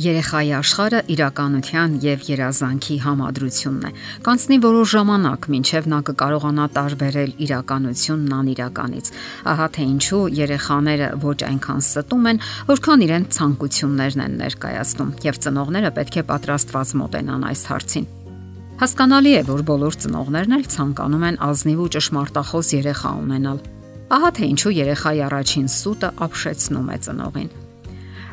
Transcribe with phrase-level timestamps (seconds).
[0.00, 3.90] Երեխայի աշխարհը իրականության եւ երազանքի համադրությունն է։
[4.24, 9.10] Կանցնի որոշ ժամանակ, մինչև նա կկարողանա տարբերել իրականությունն անիրականից։
[9.52, 15.90] Ահա թե ինչու երեխաները ոչ այնքան ստում են, որքան իրեն ցանկություններն են ներկայացնում, եւ ծնողները
[16.00, 18.10] պետք է պատրաստված մոտենան այս հարցին։
[18.80, 23.58] Հասկանալի է, որ բոլոր ծնողներն էլ ցանկանում են ազնիվ ու ճշմարտախոս երեխա ունենալ։
[24.16, 27.50] Ահա թե ինչու երեխայի առաջին սուտը ապշեցնում է ծնողին։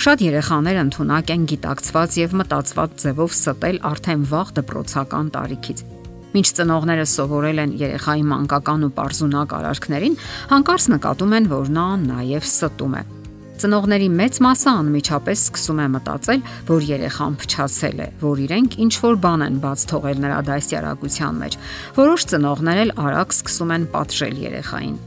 [0.00, 5.82] Շատ երեխաներ ընդունակ են գիտակցված եւ մտածված ձևով ստել արդեն վաղ դպրոցական տարիքից։
[6.30, 10.18] Մինչ ծնողները սովորել են երեխայի մանկական ու པարզունակ արարքներին,
[10.52, 13.02] հանկարծ նկատում են, որ նա նաև ստում է։
[13.60, 19.20] Ծնողների մեծ մասը անմիջապես սկսում է մտածել, որ երեխան փչացել է, որ իրենք ինչ որ
[19.26, 21.60] բան են բաց թողել նրա դասյարակության մեջ։
[22.00, 24.98] Որոշ ծնողներ էլ արագ սկսում են պատժել երեխային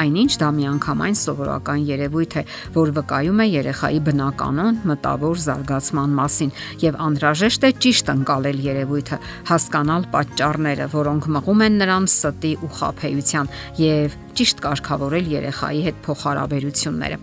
[0.00, 6.52] Այնինչ դա միանգամայն սովորական երևույթ է, որ վկայում է երեխայի բնականon մտավոր զարգացման մասին
[6.84, 9.18] եւ անհրաժեշտ է ճիշտ ընկալել երևույթը,
[9.50, 13.52] հասկանալ պատճառները, որոնք մղում են նրան ստի ու խափեության
[13.84, 17.20] եւ ճիշտ կարգավորել երեխայի հետ փոխհարաբերությունները։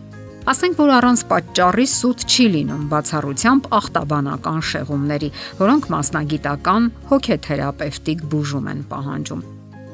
[0.47, 8.89] Ասենք որ առանց պատճառի սուտ չի լինում բացառությամբ ախտաբանական շեղումների, որոնք մասնագիտական հոգեթերապևտիկ բուժում են
[8.93, 9.47] պահանջում։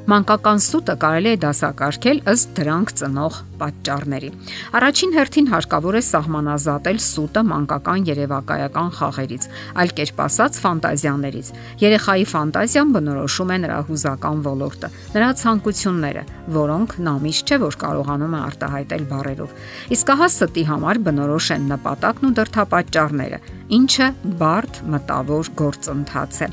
[0.04, 4.30] Մանկական սուտը կարելի է դասակարգել ըստ դրանք ծնող պատճառների։
[4.76, 9.48] Առաջին հերթին հարկավոր է սահմանազատել սուտը մանկական երևակայական խաղերից,
[9.80, 11.52] այլ կերպ ասած ֆանտազիաներից։
[11.84, 16.26] Երեխայի ֆանտազիան բնորոշում է նրա հուզական ոլորտը, նրա ցանկությունները,
[16.58, 19.56] որոնք նա միշտ չէ որ կարողանում է արտահայտել բառերով։
[19.96, 23.42] Իսկ ահա ստի համար բնորոշ են նպատակն ու դրթապաճառները,
[23.80, 24.12] ինչը
[24.44, 26.52] բարդ մտավոր գործընթաց է։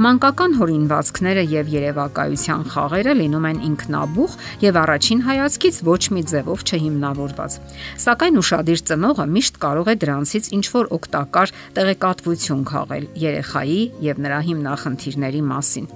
[0.00, 7.56] Մանկական հորինվածքները եւ երևակայության խաղերը լինում են ինքնաբուխ եւ առաջին հայացքից ոչ մի ձևով չհիմնավորված։
[8.04, 14.38] Սակայն ուրشادիր ծնողը միշտ կարող է դրանցից ինչ որ օգտակար տեղեկատվություն քաղել երեխայի եւ նրա
[14.48, 15.90] հիմնախնդիրների մասին։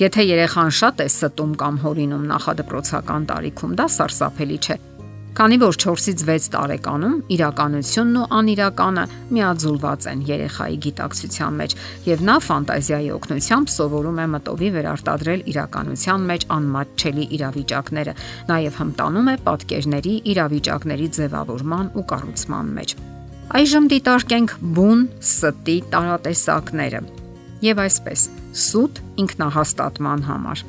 [0.00, 4.78] Եթե երեխան շատ է ստում կամ հորինում նախադպրոցական տարիքում, դա սարսափելի չէ,
[5.30, 9.04] Քանի որ 4-ից 6 տարեկանում իրականությունն ու անիրականը
[9.36, 11.74] միաձուլված են երեխայի գիտակցության մեջ
[12.08, 18.16] եւ նա ֆանտազիայի օգնությամբ սովորում է մտովի վերարտադրել իրականության մեջ անմատչելի իրավիճակները,
[18.50, 22.96] նաեւ հմտանում է պատկերների իրավիճակների ձևավորման ու կառուցման մեջ։
[23.60, 27.00] Այժմ դիտարկենք բուն ստի տարատեսակները։
[27.70, 28.28] Եվ այսպես՝
[28.66, 30.66] սուտ ինքնահաստատման համար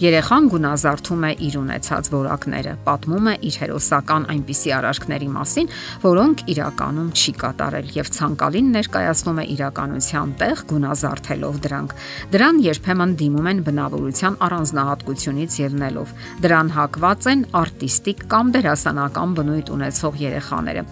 [0.00, 5.66] Երեխան գունազարթում է իր ունեցած որակները, պատմում է իր հերոսական այնպիսի արարքների մասին,
[6.04, 11.92] որոնք իրականում չի կատարել եւ ցանկալին ներկայացնում է իրականության տեղ գունազարթելով դրանք։
[12.32, 16.16] Դրան երբեմն դիմում են բնավորության առանձնահատկությունից ելնելով։
[16.48, 20.88] Դրան հակված են արտիստիկ կամ դերասանական բնույթ ունեցող երեխաները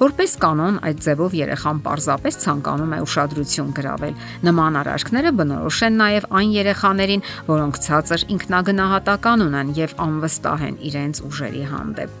[0.00, 4.14] Որպես կանոն այդ ձևով երեխան պարզապես ցանկանում է ուշադրություն գրավել։
[4.48, 11.20] Նման արարքները բնորոշ են նաև այն երեխաներին, որոնք ցածր ինքնագնահատական ունեն եւ անվստահ են իրենց
[11.28, 12.16] ուժերի հանդեպ։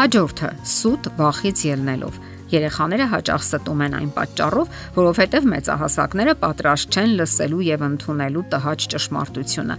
[0.00, 2.20] Հաջորդը՝ սուտ վախից ելնելով։
[2.50, 9.78] Երեխաները հաճախ ստում են այն պատճառով, որովհետև մեծահասակները պատրաստ չեն լսելու եւ ընդունելու տհաճ ճշմարտությունը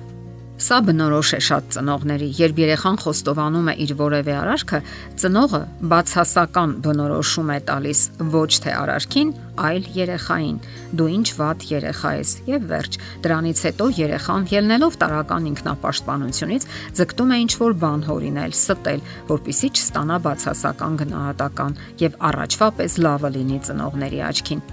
[0.61, 4.79] Սա բնորոշ է շատ ծնողների, երբ երեխան խոստովանում է իր որևէ արարքը,
[5.21, 8.01] ծնողը բացասական բնորոշում է տալիս
[8.35, 9.31] ոչ թե արարքին,
[9.65, 10.59] այլ երեխային։
[11.01, 16.67] Դու ինչ վատ երեխա ես եւ վերջ։ Դրանից հետո երեխան ելնելով տարական ինքնապաշտպանությունից
[17.01, 19.01] ձգտում է ինչ որ բան հորինել, ստել,
[19.33, 24.63] որpիսի չստանա բացասական գնահատական եւ առաջվա պես լավը լինի ծնողների աչքին։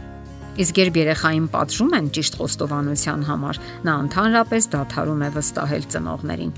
[0.58, 6.50] Իսկ երբ երեխային պատժում են ճիշտ խոստովանության համար, նա ընդհանրապես դադարում է վստահել ծնողներին։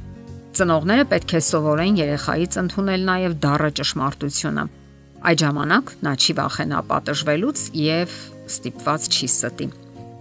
[0.57, 4.65] Ծնողները պետք է սովորեն երեխայից ընդունել նաև դառը ճշմարտությունը։
[5.21, 8.17] Այդ ժամանակ նա չի վախենա պատժվելուց եւ
[8.51, 9.69] ստիպված չի ստի։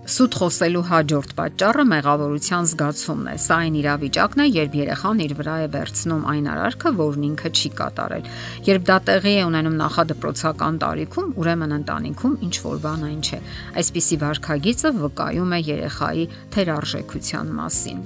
[0.09, 5.57] Սուտ խոսելու հաջորդ պատճառը մեղավորության զգացումն է։ Սա այն իրավիճակն է, երբ երեխան իր վրա
[5.61, 8.29] է վերցնում այն արարքը, որն ինքը չի կատարել։
[8.69, 13.39] Երբ դա տեղի է ունենում նախադպրոցական տարիքում, ուրեմն ընտանիքում ինչ որ բան այն չէ։
[13.83, 16.25] Այսպիսի վարքագիծը վկայում է երեխայի
[16.57, 18.01] թերարժեքության մասին։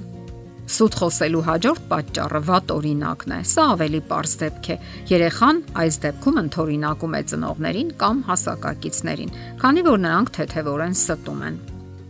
[0.64, 4.76] Սուտ խոսելու հաջորդ պատճառը վատ օրինակն է։ Սա ավելի པարզ դեպք է։
[5.12, 11.62] Երեխան այս դեպքում ընթորինակում է ծնողներին կամ հասակակիցներին, քանի որ նրանք թեթևորեն ստում են։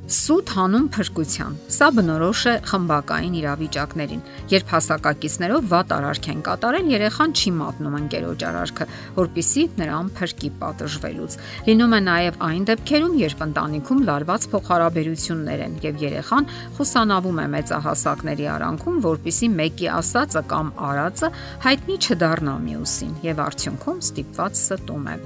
[0.04, 4.18] Սուտ հանուն փրկության։ Սա բնորոշ է խմբակային իրավիճակներին,
[4.52, 8.86] երբ հասակակիցներով վատ արարք են կատարել, երեխան չի մատնում ընկերոջ արարքը,
[9.16, 11.36] որpիսի նրան փրկի պատժվելուց։
[11.68, 18.50] Լինում է նաև այն դեպքերում, երբ ընտանիքում լարված փոխհարաբերություններ են եւ երեխան խուսանավում է մեծահասակների
[18.58, 21.32] արանքում, որpիսի մեկի ասածը կամ արածը
[21.64, 25.18] հայտնի չդառնա մյուսին եւ արդյունքում ստիպված ստում է։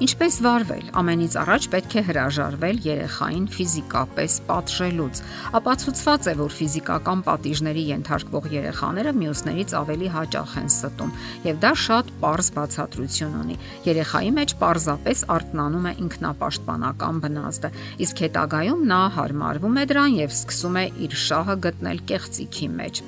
[0.00, 5.20] Ինչպես վարվել։ Ամենից առաջ պետք է հրաժարվել երեխային ֆիզիկապես պատժելուց։
[5.58, 11.12] Ապացուցված է, որ ֆիզիկական պատիժների ենթարկվող երեխաները մյուսներից ավելի հաճախ են ստում,
[11.50, 13.60] եւ դա շատ པարզ բացատրություն ունի։
[13.90, 17.74] Երեխայի մեջ պարզապես արտնանում է ինքնապաշտպանական բնազդը,
[18.08, 23.06] իսկ հետագայում նա հարմարվում է դրան եւ սկսում է իր շահը գտնել կեղծիքի մեջ։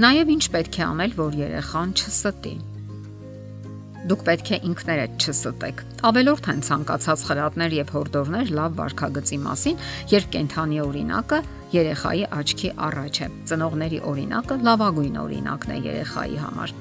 [0.00, 2.54] Նաև ինչ պետք է անել, որ երեխան չստի։
[4.08, 9.82] Դուք պետք է ինքներդ չստեք։ Ավելորդ են ցանկացած խրատներ եւ հորդորներ լավ վարքագծի մասին,
[10.14, 11.40] երբ կենթանի օրինակը
[11.74, 16.72] երեխայի աչքի առաջ է։ Ծնողների օրինակը լավագույն օրինակն է երեխայի համար։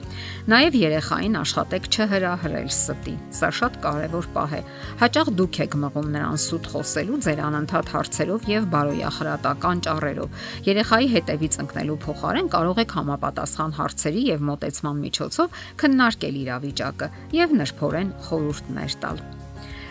[0.50, 4.62] Նաև երեխային աշխատեք չհրահրել ստի։ Սա շատ կարևոր պահ է։
[5.02, 11.60] Հաճախ դուք եք մղում նրան սուտ խոսելու ձեր անընդհատ հարցերով եւ բարոյախրատական ճառերով։ Երեխայի հետևից
[11.66, 19.39] ընկնելու փոխարեն կարող եք համապատասխան հարցերի եւ մոտեցման միջոցով քննարկել իրավիճակը եւ նրբորեն խորհուրդներ տալ։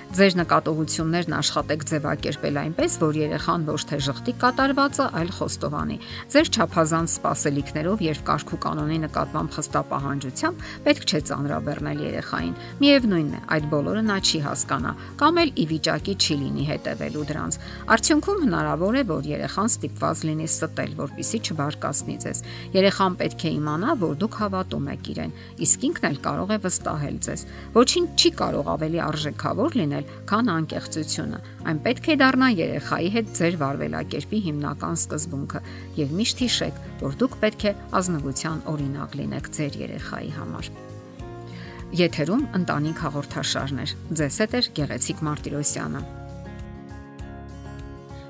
[0.08, 5.98] Ձեր նկատողություններն աշխատեք ձևակերպել այնպես, որ երեխան ոչ թե շղթի կատարվածը, այլ խոստովանի։
[6.32, 13.68] Ձեր ճափազանց սպասելիքներով եւ կարգու կանոնի նկատմամբ խստապահանջությամբ պետք չէ ծանրաբեռնել երեխային։ Միևնույնն է, այդ
[13.68, 17.60] բոլորը նա չի հասկանա կամ էլ ի վիճակի չի լինի հետևելու դրանց։
[17.98, 22.42] Արդյունքում հնարավոր է, որ երեխան ստիպված լինի ստել, որpիսի չբարկացնի ձեզ։
[22.78, 25.36] Երեխան պետք է իմանա, որ դուք հավատում եք իրեն,
[25.68, 27.46] իսկ ինքն էլ կարող է վստահել ձեզ։
[27.76, 33.32] Ոչինչ չի կարող ավելի արժեքավոր լինել լինել, քան անկեղծությունը։ Այն պետք է դառնա երեխայի հետ
[33.38, 35.60] ձեր վարվելակերպի հիմնական սկզբունքը
[35.98, 40.70] եւ միշտ հիշեք, որ դուք պետք է ազնվության օրինակ լինեք ձեր երեխայի համար։
[41.98, 46.02] Եթերում ընտանիք հաղորդաշարներ։ Ձեզ հետ է Գեղեցիկ Մարտիրոսյանը։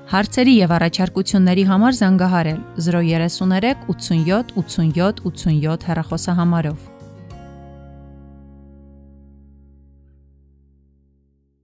[0.09, 6.88] Հարցերի եւ առաջարկությունների համար զանգահարել 033 87 87 87 հեռախոսահամարով։